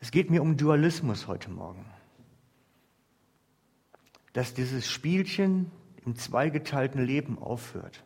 Es 0.00 0.10
geht 0.10 0.30
mir 0.30 0.42
um 0.42 0.56
Dualismus 0.56 1.26
heute 1.26 1.50
Morgen. 1.50 1.84
Dass 4.32 4.54
dieses 4.54 4.90
Spielchen 4.90 5.72
im 6.04 6.14
zweigeteilten 6.14 7.04
Leben 7.04 7.38
aufhört. 7.38 8.04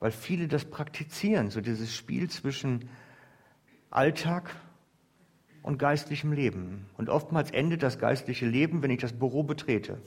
Weil 0.00 0.10
viele 0.10 0.48
das 0.48 0.64
praktizieren, 0.64 1.50
so 1.50 1.60
dieses 1.60 1.94
Spiel 1.94 2.28
zwischen 2.28 2.88
Alltag 3.90 4.56
und 5.62 5.78
geistlichem 5.78 6.32
Leben. 6.32 6.86
Und 6.96 7.08
oftmals 7.08 7.50
endet 7.50 7.82
das 7.82 7.98
geistliche 7.98 8.46
Leben, 8.46 8.82
wenn 8.82 8.90
ich 8.90 9.00
das 9.00 9.12
Büro 9.12 9.42
betrete. 9.42 10.00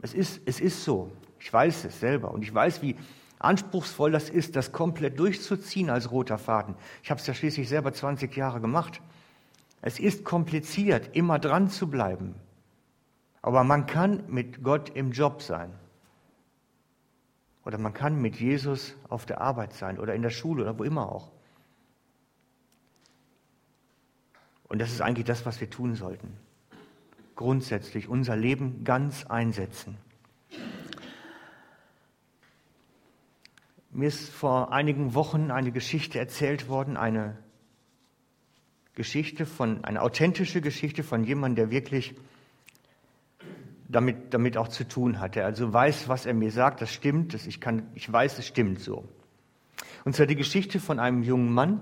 Es 0.00 0.14
ist, 0.14 0.40
es 0.44 0.60
ist 0.60 0.84
so. 0.84 1.10
Ich 1.38 1.52
weiß 1.52 1.84
es 1.84 2.00
selber. 2.00 2.30
Und 2.30 2.42
ich 2.42 2.54
weiß, 2.54 2.82
wie 2.82 2.96
anspruchsvoll 3.38 4.12
das 4.12 4.30
ist, 4.30 4.56
das 4.56 4.72
komplett 4.72 5.18
durchzuziehen 5.18 5.90
als 5.90 6.10
roter 6.10 6.38
Faden. 6.38 6.74
Ich 7.02 7.10
habe 7.10 7.20
es 7.20 7.26
ja 7.26 7.34
schließlich 7.34 7.68
selber 7.68 7.92
20 7.92 8.34
Jahre 8.36 8.60
gemacht. 8.60 9.00
Es 9.82 9.98
ist 9.98 10.24
kompliziert, 10.24 11.14
immer 11.14 11.38
dran 11.38 11.68
zu 11.68 11.88
bleiben. 11.88 12.34
Aber 13.42 13.62
man 13.62 13.86
kann 13.86 14.24
mit 14.28 14.64
Gott 14.64 14.90
im 14.90 15.12
Job 15.12 15.42
sein. 15.42 15.72
Oder 17.64 17.78
man 17.78 17.92
kann 17.92 18.20
mit 18.20 18.36
Jesus 18.36 18.94
auf 19.08 19.26
der 19.26 19.40
Arbeit 19.40 19.72
sein 19.72 19.98
oder 19.98 20.14
in 20.14 20.22
der 20.22 20.30
Schule 20.30 20.62
oder 20.62 20.78
wo 20.78 20.84
immer 20.84 21.10
auch. 21.12 21.32
Und 24.68 24.80
das 24.80 24.92
ist 24.92 25.00
eigentlich 25.00 25.26
das, 25.26 25.46
was 25.46 25.60
wir 25.60 25.70
tun 25.70 25.94
sollten. 25.94 26.36
Grundsätzlich 27.34 28.08
unser 28.08 28.36
Leben 28.36 28.84
ganz 28.84 29.26
einsetzen. 29.26 29.96
Mir 33.96 34.08
ist 34.08 34.28
vor 34.28 34.72
einigen 34.72 35.14
Wochen 35.14 35.50
eine 35.50 35.72
Geschichte 35.72 36.18
erzählt 36.18 36.68
worden, 36.68 36.98
eine 36.98 37.38
Geschichte 38.94 39.46
von, 39.46 39.84
eine 39.84 40.02
authentische 40.02 40.60
Geschichte 40.60 41.02
von 41.02 41.24
jemandem, 41.24 41.56
der 41.56 41.70
wirklich 41.70 42.14
damit, 43.88 44.34
damit 44.34 44.58
auch 44.58 44.68
zu 44.68 44.86
tun 44.86 45.18
hat. 45.18 45.34
Der 45.34 45.46
also 45.46 45.72
weiß, 45.72 46.10
was 46.10 46.26
er 46.26 46.34
mir 46.34 46.52
sagt, 46.52 46.82
das 46.82 46.92
stimmt, 46.92 47.32
das 47.32 47.46
ich, 47.46 47.58
kann, 47.58 47.88
ich 47.94 48.12
weiß, 48.12 48.38
es 48.38 48.46
stimmt 48.46 48.80
so. 48.80 49.08
Und 50.04 50.14
zwar 50.14 50.26
die 50.26 50.36
Geschichte 50.36 50.78
von 50.78 50.98
einem 50.98 51.22
jungen 51.22 51.54
Mann, 51.54 51.80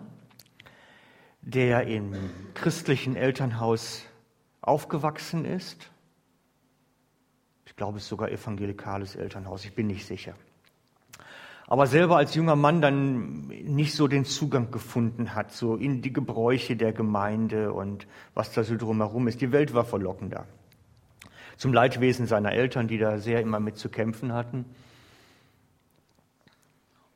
der 1.43 1.89
im 1.89 2.15
christlichen 2.55 3.17
Elternhaus 3.17 4.05
aufgewachsen 4.61 5.45
ist. 5.45 5.91
Ich 7.67 7.75
glaube, 7.75 7.99
es 7.99 8.05
ist 8.05 8.09
sogar 8.09 8.31
evangelikales 8.31 9.17
Elternhaus, 9.17 9.65
ich 9.65 9.75
bin 9.75 9.89
nicht 9.89 10.07
sicher 10.07 10.37
aber 11.67 11.87
selber 11.87 12.17
als 12.17 12.35
junger 12.35 12.57
Mann 12.57 12.83
dann 12.83 13.47
nicht 13.47 13.95
so 13.95 14.07
den 14.07 14.25
Zugang 14.25 14.71
gefunden 14.71 15.35
hat, 15.35 15.53
so 15.53 15.77
in 15.77 16.03
die 16.03 16.13
Gebräuche 16.13 16.77
der 16.77 16.93
Gemeinde 16.93 17.73
und 17.73 18.07
was 18.35 18.53
da 18.53 18.65
so 18.65 18.77
drumherum 18.77 19.29
ist. 19.29 19.41
Die 19.41 19.53
Welt 19.53 19.73
war 19.73 19.85
verlockender. 19.85 20.47
Zum 21.57 21.73
Leidwesen 21.73 22.27
seiner 22.27 22.53
Eltern, 22.53 22.89
die 22.89 22.99
da 22.99 23.19
sehr 23.19 23.41
immer 23.41 23.61
mit 23.61 23.77
zu 23.77 23.89
kämpfen 23.89 24.33
hatten. 24.33 24.67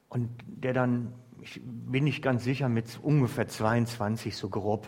Und 0.08 0.30
der 0.46 0.72
dann, 0.72 1.12
ich 1.42 1.60
bin 1.62 2.04
nicht 2.04 2.22
ganz 2.22 2.44
sicher, 2.44 2.70
mit 2.70 2.98
ungefähr 3.02 3.48
22 3.48 4.36
so 4.36 4.48
grob, 4.48 4.86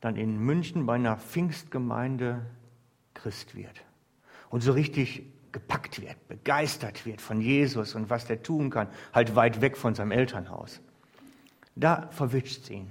dann 0.00 0.16
in 0.16 0.38
München 0.38 0.86
bei 0.86 0.94
einer 0.94 1.16
Pfingstgemeinde 1.16 2.44
Christ 3.14 3.54
wird 3.54 3.84
und 4.50 4.62
so 4.62 4.72
richtig 4.72 5.24
gepackt 5.56 6.02
wird, 6.02 6.28
begeistert 6.28 7.06
wird 7.06 7.22
von 7.22 7.40
Jesus 7.40 7.94
und 7.94 8.10
was 8.10 8.26
der 8.26 8.42
tun 8.42 8.68
kann, 8.68 8.88
halt 9.14 9.36
weit 9.36 9.62
weg 9.62 9.78
von 9.78 9.94
seinem 9.94 10.12
Elternhaus. 10.12 10.82
Da 11.76 12.08
verwitscht 12.10 12.64
es 12.64 12.70
ihn. 12.70 12.90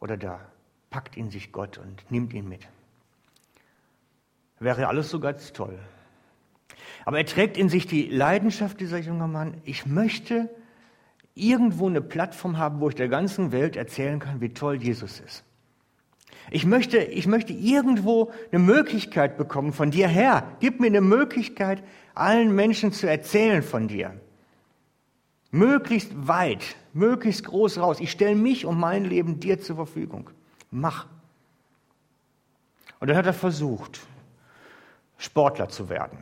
Oder 0.00 0.16
da 0.16 0.40
packt 0.88 1.18
ihn 1.18 1.30
sich 1.30 1.52
Gott 1.52 1.76
und 1.76 2.10
nimmt 2.10 2.32
ihn 2.32 2.48
mit. 2.48 2.66
Wäre 4.60 4.88
alles 4.88 5.10
so 5.10 5.20
ganz 5.20 5.52
toll. 5.52 5.78
Aber 7.04 7.18
er 7.18 7.26
trägt 7.26 7.58
in 7.58 7.68
sich 7.68 7.86
die 7.86 8.08
Leidenschaft 8.08 8.80
dieser 8.80 8.98
junge 8.98 9.28
Mann. 9.28 9.60
Ich 9.64 9.84
möchte 9.84 10.48
irgendwo 11.34 11.86
eine 11.86 12.00
Plattform 12.00 12.56
haben, 12.56 12.80
wo 12.80 12.88
ich 12.88 12.94
der 12.94 13.08
ganzen 13.08 13.52
Welt 13.52 13.76
erzählen 13.76 14.20
kann, 14.20 14.40
wie 14.40 14.54
toll 14.54 14.82
Jesus 14.82 15.20
ist. 15.20 15.44
Ich 16.50 16.66
möchte, 16.66 16.98
ich 16.98 17.26
möchte 17.26 17.52
irgendwo 17.52 18.32
eine 18.50 18.60
Möglichkeit 18.62 19.36
bekommen 19.36 19.72
von 19.72 19.90
dir 19.90 20.08
her. 20.08 20.44
Gib 20.60 20.80
mir 20.80 20.86
eine 20.86 21.00
Möglichkeit, 21.00 21.82
allen 22.14 22.54
Menschen 22.54 22.92
zu 22.92 23.08
erzählen 23.08 23.62
von 23.62 23.88
dir. 23.88 24.18
Möglichst 25.50 26.10
weit, 26.28 26.76
möglichst 26.92 27.44
groß 27.44 27.78
raus. 27.78 28.00
Ich 28.00 28.10
stelle 28.10 28.36
mich 28.36 28.66
und 28.66 28.78
mein 28.78 29.04
Leben 29.04 29.40
dir 29.40 29.60
zur 29.60 29.76
Verfügung. 29.76 30.30
Mach. 30.70 31.06
Und 33.00 33.08
dann 33.08 33.16
hat 33.16 33.26
er 33.26 33.32
versucht, 33.32 34.00
Sportler 35.18 35.68
zu 35.68 35.88
werden. 35.88 36.18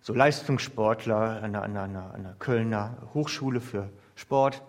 So 0.00 0.14
Leistungssportler 0.14 1.42
an 1.42 1.44
einer, 1.44 1.62
an 1.62 1.76
einer, 1.76 2.14
an 2.14 2.20
einer 2.20 2.34
Kölner 2.38 2.96
Hochschule 3.14 3.60
für 3.60 3.90
Sport 4.14 4.62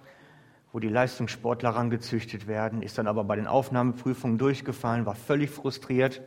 wo 0.71 0.79
die 0.79 0.89
Leistungssportler 0.89 1.69
rangezüchtet 1.69 2.47
werden, 2.47 2.81
ist 2.81 2.97
dann 2.97 3.07
aber 3.07 3.23
bei 3.23 3.35
den 3.35 3.47
Aufnahmeprüfungen 3.47 4.37
durchgefallen, 4.37 5.05
war 5.05 5.15
völlig 5.15 5.49
frustriert, 5.49 6.21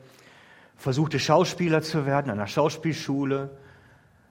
versuchte 0.76 1.18
Schauspieler 1.18 1.82
zu 1.82 2.06
werden 2.06 2.30
an 2.30 2.38
der 2.38 2.46
Schauspielschule, 2.46 3.56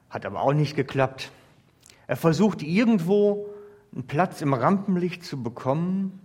hat 0.10 0.26
aber 0.26 0.42
auch 0.42 0.54
nicht 0.54 0.76
geklappt. 0.76 1.32
Er 2.08 2.16
versuchte 2.16 2.66
irgendwo 2.66 3.48
einen 3.94 4.08
Platz 4.08 4.42
im 4.42 4.54
Rampenlicht 4.54 5.24
zu 5.24 5.42
bekommen, 5.44 6.20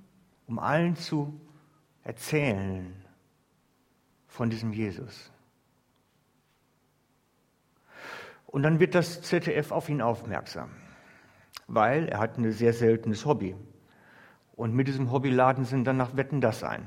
um 0.46 0.58
allen 0.58 0.96
zu 0.96 1.40
erzählen 2.02 2.94
von 4.26 4.50
diesem 4.50 4.72
Jesus. 4.72 5.30
Und 8.46 8.62
dann 8.62 8.80
wird 8.80 8.94
das 8.94 9.20
ZDF 9.22 9.72
auf 9.72 9.88
ihn 9.88 10.00
aufmerksam, 10.00 10.70
weil 11.66 12.08
er 12.08 12.20
hat 12.20 12.38
ein 12.38 12.50
sehr 12.52 12.72
seltenes 12.72 13.26
Hobby. 13.26 13.54
Und 14.56 14.74
mit 14.74 14.86
diesem 14.86 15.10
Hobby 15.10 15.30
laden 15.30 15.64
sie 15.64 15.76
ihn 15.76 15.84
dann 15.84 15.96
nach 15.96 16.16
Wetten 16.16 16.40
das 16.40 16.62
ein. 16.62 16.86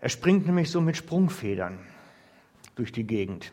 Er 0.00 0.08
springt 0.08 0.46
nämlich 0.46 0.70
so 0.70 0.80
mit 0.80 0.96
Sprungfedern 0.96 1.78
durch 2.74 2.92
die 2.92 3.04
Gegend. 3.04 3.52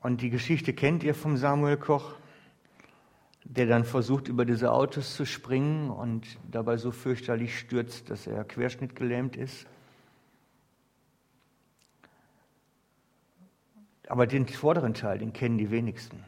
Und 0.00 0.20
die 0.20 0.30
Geschichte 0.30 0.74
kennt 0.74 1.04
ihr 1.04 1.14
vom 1.14 1.36
Samuel 1.36 1.76
Koch, 1.76 2.16
der 3.44 3.66
dann 3.66 3.84
versucht, 3.84 4.28
über 4.28 4.44
diese 4.44 4.72
Autos 4.72 5.14
zu 5.14 5.24
springen 5.24 5.90
und 5.90 6.38
dabei 6.50 6.76
so 6.76 6.90
fürchterlich 6.90 7.58
stürzt, 7.58 8.10
dass 8.10 8.26
er 8.26 8.44
querschnittgelähmt 8.44 9.36
ist. 9.36 9.66
Aber 14.08 14.26
den 14.26 14.46
vorderen 14.48 14.94
Teil, 14.94 15.18
den 15.18 15.32
kennen 15.32 15.58
die 15.58 15.70
wenigsten, 15.70 16.24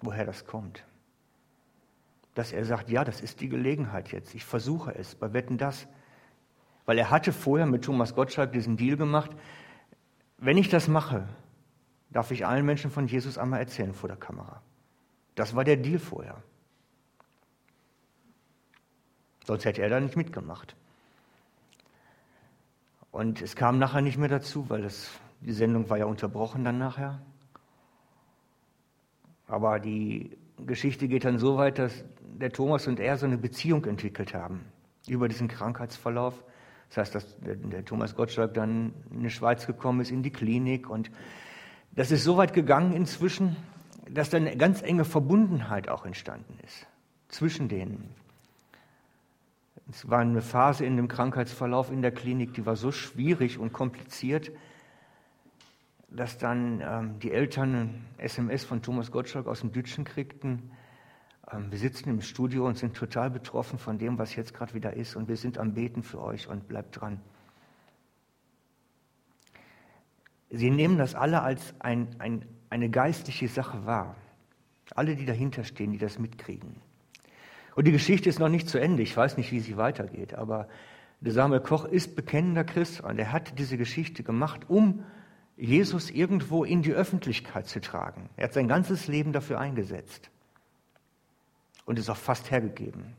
woher 0.00 0.24
das 0.24 0.46
kommt 0.46 0.87
dass 2.38 2.52
er 2.52 2.64
sagt, 2.64 2.88
ja, 2.88 3.02
das 3.02 3.20
ist 3.20 3.40
die 3.40 3.48
Gelegenheit 3.48 4.12
jetzt. 4.12 4.32
Ich 4.32 4.44
versuche 4.44 4.94
es 4.94 5.16
bei 5.16 5.32
Wetten 5.32 5.58
das. 5.58 5.88
Weil 6.86 6.96
er 6.96 7.10
hatte 7.10 7.32
vorher 7.32 7.66
mit 7.66 7.84
Thomas 7.84 8.14
Gottschalk 8.14 8.52
diesen 8.52 8.76
Deal 8.76 8.96
gemacht. 8.96 9.32
Wenn 10.36 10.56
ich 10.56 10.68
das 10.68 10.86
mache, 10.86 11.28
darf 12.10 12.30
ich 12.30 12.46
allen 12.46 12.64
Menschen 12.64 12.92
von 12.92 13.08
Jesus 13.08 13.38
einmal 13.38 13.58
erzählen 13.58 13.92
vor 13.92 14.08
der 14.08 14.16
Kamera. 14.16 14.62
Das 15.34 15.56
war 15.56 15.64
der 15.64 15.78
Deal 15.78 15.98
vorher. 15.98 16.40
Sonst 19.44 19.64
hätte 19.64 19.82
er 19.82 19.88
da 19.88 19.98
nicht 19.98 20.14
mitgemacht. 20.14 20.76
Und 23.10 23.42
es 23.42 23.56
kam 23.56 23.80
nachher 23.80 24.00
nicht 24.00 24.16
mehr 24.16 24.28
dazu, 24.28 24.70
weil 24.70 24.82
das, 24.82 25.10
die 25.40 25.52
Sendung 25.52 25.90
war 25.90 25.98
ja 25.98 26.04
unterbrochen 26.04 26.62
dann 26.62 26.78
nachher. 26.78 27.20
Aber 29.48 29.80
die 29.80 30.38
Geschichte 30.66 31.08
geht 31.08 31.24
dann 31.24 31.38
so 31.38 31.56
weit, 31.56 31.78
dass 31.78 32.04
der 32.40 32.52
Thomas 32.52 32.86
und 32.86 33.00
er 33.00 33.16
so 33.16 33.26
eine 33.26 33.38
Beziehung 33.38 33.84
entwickelt 33.84 34.34
haben 34.34 34.64
über 35.06 35.28
diesen 35.28 35.48
Krankheitsverlauf. 35.48 36.42
Das 36.88 36.98
heißt, 36.98 37.14
dass 37.14 37.38
der, 37.40 37.56
der 37.56 37.84
Thomas 37.84 38.14
Gottschalk 38.14 38.54
dann 38.54 38.92
in 39.10 39.22
die 39.22 39.30
Schweiz 39.30 39.66
gekommen 39.66 40.00
ist, 40.00 40.10
in 40.10 40.22
die 40.22 40.30
Klinik. 40.30 40.88
Und 40.88 41.10
das 41.92 42.10
ist 42.10 42.24
so 42.24 42.36
weit 42.36 42.52
gegangen 42.52 42.92
inzwischen, 42.92 43.56
dass 44.10 44.30
dann 44.30 44.46
eine 44.46 44.56
ganz 44.56 44.82
enge 44.82 45.04
Verbundenheit 45.04 45.88
auch 45.88 46.06
entstanden 46.06 46.58
ist 46.64 46.86
zwischen 47.28 47.68
denen. 47.68 48.08
Es 49.90 50.08
war 50.08 50.20
eine 50.20 50.42
Phase 50.42 50.84
in 50.84 50.96
dem 50.96 51.08
Krankheitsverlauf 51.08 51.90
in 51.90 52.02
der 52.02 52.12
Klinik, 52.12 52.54
die 52.54 52.66
war 52.66 52.76
so 52.76 52.92
schwierig 52.92 53.58
und 53.58 53.72
kompliziert, 53.72 54.50
dass 56.10 56.38
dann 56.38 56.82
ähm, 56.82 57.18
die 57.20 57.32
Eltern 57.32 57.74
ein 57.74 58.04
SMS 58.18 58.64
von 58.64 58.82
Thomas 58.82 59.10
Gottschalk 59.10 59.46
aus 59.46 59.60
dem 59.60 59.72
Dütschen 59.72 60.04
kriegten. 60.04 60.70
Ähm, 61.52 61.70
wir 61.70 61.78
sitzen 61.78 62.08
im 62.10 62.20
Studio 62.20 62.66
und 62.66 62.78
sind 62.78 62.96
total 62.96 63.30
betroffen 63.30 63.78
von 63.78 63.98
dem, 63.98 64.18
was 64.18 64.34
jetzt 64.34 64.54
gerade 64.54 64.74
wieder 64.74 64.94
ist. 64.94 65.16
Und 65.16 65.28
wir 65.28 65.36
sind 65.36 65.58
am 65.58 65.74
Beten 65.74 66.02
für 66.02 66.20
euch 66.20 66.48
und 66.48 66.68
bleibt 66.68 67.00
dran. 67.00 67.20
Sie 70.50 70.70
nehmen 70.70 70.96
das 70.96 71.14
alle 71.14 71.42
als 71.42 71.74
ein, 71.78 72.08
ein, 72.18 72.44
eine 72.70 72.88
geistliche 72.88 73.48
Sache 73.48 73.84
wahr. 73.84 74.16
Alle, 74.94 75.14
die 75.14 75.26
dahinter 75.26 75.64
stehen, 75.64 75.92
die 75.92 75.98
das 75.98 76.18
mitkriegen. 76.18 76.76
Und 77.74 77.86
die 77.86 77.92
Geschichte 77.92 78.28
ist 78.28 78.38
noch 78.38 78.48
nicht 78.48 78.68
zu 78.68 78.78
Ende. 78.78 79.02
Ich 79.02 79.14
weiß 79.14 79.36
nicht, 79.36 79.52
wie 79.52 79.60
sie 79.60 79.76
weitergeht. 79.76 80.34
Aber 80.34 80.68
der 81.20 81.32
Samuel 81.32 81.60
Koch 81.60 81.84
ist 81.84 82.16
bekennender 82.16 82.64
Christ 82.64 83.02
und 83.02 83.18
er 83.18 83.30
hat 83.30 83.58
diese 83.58 83.76
Geschichte 83.76 84.22
gemacht, 84.22 84.62
um 84.68 85.04
Jesus 85.56 86.10
irgendwo 86.10 86.64
in 86.64 86.82
die 86.82 86.92
Öffentlichkeit 86.92 87.66
zu 87.66 87.80
tragen. 87.80 88.30
Er 88.36 88.44
hat 88.44 88.54
sein 88.54 88.68
ganzes 88.68 89.06
Leben 89.06 89.32
dafür 89.32 89.60
eingesetzt 89.60 90.30
und 91.88 91.98
ist 91.98 92.10
auch 92.10 92.18
fast 92.18 92.50
hergegeben. 92.50 93.16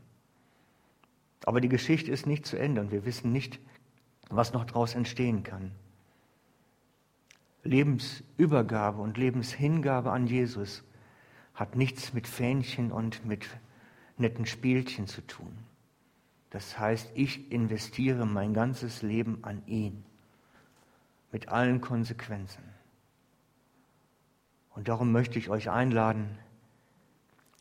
Aber 1.44 1.60
die 1.60 1.70
Geschichte 1.70 2.12
ist 2.12 2.28
nicht 2.28 2.46
zu 2.46 2.56
Ende 2.56 2.82
und 2.82 2.92
wir 2.92 3.04
wissen 3.04 3.32
nicht, 3.32 3.60
was 4.30 4.54
noch 4.54 4.64
daraus 4.64 4.94
entstehen 4.94 5.42
kann. 5.42 5.72
Lebensübergabe 7.64 9.02
und 9.02 9.18
Lebenshingabe 9.18 10.12
an 10.12 10.28
Jesus 10.28 10.84
hat 11.56 11.76
nichts 11.76 12.14
mit 12.14 12.28
Fähnchen 12.28 12.92
und 12.92 13.26
mit 13.26 13.48
netten 14.18 14.46
Spielchen 14.46 15.08
zu 15.08 15.26
tun. 15.26 15.58
Das 16.52 16.78
heißt, 16.78 17.10
ich 17.16 17.52
investiere 17.52 18.28
mein 18.28 18.54
ganzes 18.54 19.02
Leben 19.02 19.40
an 19.42 19.64
ihn 19.66 20.06
mit 21.32 21.50
allen 21.50 21.82
Konsequenzen. 21.82 22.64
Und 24.76 24.90
darum 24.90 25.12
möchte 25.12 25.40
ich 25.40 25.50
euch 25.50 25.72
einladen, 25.72 26.38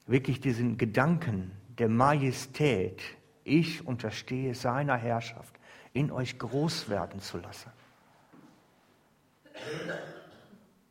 wirklich 0.09 0.40
diesen 0.40 0.79
Gedanken 0.79 1.53
der 1.79 1.88
Majestät, 1.88 3.01
ich 3.44 3.87
unterstehe 3.87 4.55
seiner 4.55 4.97
Herrschaft, 4.97 5.55
in 5.92 6.11
euch 6.11 6.38
groß 6.38 6.88
werden 6.88 7.21
zu 7.21 7.38
lassen. 7.38 7.71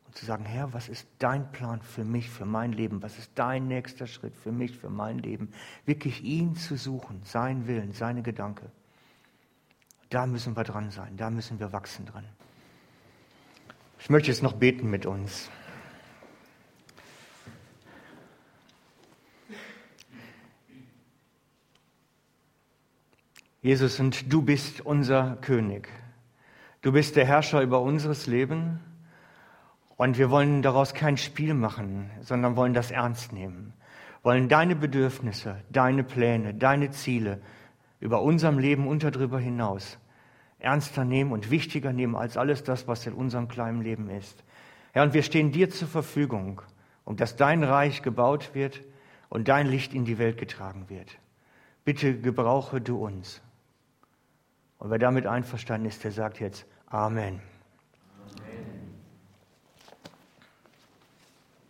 Und 0.06 0.16
zu 0.16 0.24
sagen, 0.24 0.44
Herr, 0.44 0.72
was 0.72 0.88
ist 0.88 1.06
dein 1.18 1.50
Plan 1.52 1.82
für 1.82 2.04
mich, 2.04 2.30
für 2.30 2.46
mein 2.46 2.72
Leben? 2.72 3.02
Was 3.02 3.18
ist 3.18 3.30
dein 3.34 3.68
nächster 3.68 4.06
Schritt 4.06 4.36
für 4.36 4.52
mich, 4.52 4.76
für 4.76 4.90
mein 4.90 5.18
Leben? 5.18 5.52
Wirklich 5.84 6.22
ihn 6.22 6.56
zu 6.56 6.76
suchen, 6.76 7.20
sein 7.24 7.66
Willen, 7.66 7.92
seine 7.92 8.22
Gedanken. 8.22 8.70
Da 10.10 10.26
müssen 10.26 10.56
wir 10.56 10.64
dran 10.64 10.90
sein, 10.90 11.16
da 11.16 11.28
müssen 11.28 11.60
wir 11.60 11.72
wachsen 11.72 12.06
dran. 12.06 12.24
Ich 14.00 14.08
möchte 14.10 14.28
jetzt 14.28 14.42
noch 14.42 14.54
beten 14.54 14.88
mit 14.88 15.06
uns. 15.06 15.50
Jesus, 23.60 23.98
und 23.98 24.32
du 24.32 24.42
bist 24.42 24.80
unser 24.80 25.36
König. 25.40 25.88
Du 26.80 26.92
bist 26.92 27.16
der 27.16 27.26
Herrscher 27.26 27.60
über 27.60 27.80
unseres 27.80 28.26
Leben. 28.28 28.78
Und 29.96 30.16
wir 30.16 30.30
wollen 30.30 30.62
daraus 30.62 30.94
kein 30.94 31.16
Spiel 31.16 31.54
machen, 31.54 32.08
sondern 32.20 32.54
wollen 32.54 32.72
das 32.72 32.92
ernst 32.92 33.32
nehmen. 33.32 33.72
Wollen 34.22 34.48
deine 34.48 34.76
Bedürfnisse, 34.76 35.56
deine 35.70 36.04
Pläne, 36.04 36.54
deine 36.54 36.92
Ziele 36.92 37.40
über 37.98 38.22
unserem 38.22 38.60
Leben 38.60 38.86
und 38.86 39.02
darüber 39.02 39.40
hinaus 39.40 39.98
ernster 40.60 41.04
nehmen 41.04 41.32
und 41.32 41.50
wichtiger 41.50 41.92
nehmen 41.92 42.16
als 42.16 42.36
alles 42.36 42.64
das, 42.64 42.88
was 42.88 43.06
in 43.06 43.12
unserem 43.12 43.48
kleinen 43.48 43.82
Leben 43.82 44.10
ist. 44.10 44.44
Herr, 44.92 45.04
und 45.04 45.14
wir 45.14 45.22
stehen 45.22 45.52
dir 45.52 45.70
zur 45.70 45.88
Verfügung, 45.88 46.62
um 47.04 47.16
dass 47.16 47.36
dein 47.36 47.62
Reich 47.62 48.02
gebaut 48.02 48.50
wird 48.54 48.82
und 49.28 49.48
dein 49.48 49.66
Licht 49.66 49.94
in 49.94 50.04
die 50.04 50.18
Welt 50.18 50.38
getragen 50.38 50.86
wird. 50.88 51.18
bitte 51.84 52.18
gebrauche 52.18 52.80
du 52.80 53.04
uns. 53.04 53.40
Und 54.78 54.90
wer 54.90 54.98
damit 54.98 55.26
einverstanden 55.26 55.86
ist, 55.86 56.04
der 56.04 56.12
sagt 56.12 56.40
jetzt 56.40 56.66
Amen. 56.86 57.40